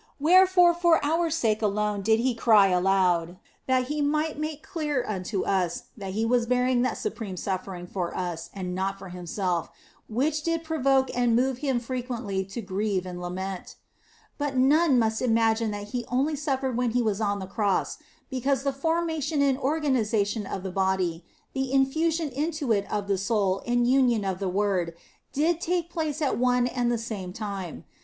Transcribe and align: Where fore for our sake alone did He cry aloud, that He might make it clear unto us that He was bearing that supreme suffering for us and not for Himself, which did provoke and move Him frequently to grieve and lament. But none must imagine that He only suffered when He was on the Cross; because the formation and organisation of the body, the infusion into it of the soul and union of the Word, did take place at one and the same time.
Where 0.17 0.47
fore 0.47 0.73
for 0.73 0.99
our 1.05 1.29
sake 1.29 1.61
alone 1.61 2.01
did 2.01 2.19
He 2.19 2.33
cry 2.33 2.69
aloud, 2.69 3.37
that 3.67 3.83
He 3.83 4.01
might 4.01 4.39
make 4.39 4.61
it 4.63 4.63
clear 4.63 5.05
unto 5.07 5.43
us 5.43 5.83
that 5.95 6.13
He 6.13 6.25
was 6.25 6.47
bearing 6.47 6.81
that 6.81 6.97
supreme 6.97 7.37
suffering 7.37 7.85
for 7.85 8.17
us 8.17 8.49
and 8.51 8.73
not 8.73 8.97
for 8.97 9.09
Himself, 9.09 9.69
which 10.09 10.41
did 10.41 10.63
provoke 10.63 11.15
and 11.15 11.35
move 11.35 11.59
Him 11.59 11.79
frequently 11.79 12.43
to 12.45 12.61
grieve 12.63 13.05
and 13.05 13.21
lament. 13.21 13.75
But 14.39 14.57
none 14.57 14.97
must 14.97 15.21
imagine 15.21 15.69
that 15.69 15.89
He 15.89 16.03
only 16.07 16.35
suffered 16.35 16.75
when 16.75 16.89
He 16.89 17.03
was 17.03 17.21
on 17.21 17.37
the 17.37 17.45
Cross; 17.45 17.99
because 18.27 18.63
the 18.63 18.73
formation 18.73 19.43
and 19.43 19.55
organisation 19.55 20.47
of 20.47 20.63
the 20.63 20.71
body, 20.71 21.23
the 21.53 21.71
infusion 21.71 22.29
into 22.29 22.71
it 22.71 22.91
of 22.91 23.07
the 23.07 23.19
soul 23.19 23.61
and 23.67 23.87
union 23.87 24.25
of 24.25 24.39
the 24.39 24.49
Word, 24.49 24.95
did 25.31 25.61
take 25.61 25.91
place 25.91 26.23
at 26.23 26.39
one 26.39 26.65
and 26.65 26.91
the 26.91 26.97
same 26.97 27.31
time. 27.31 27.83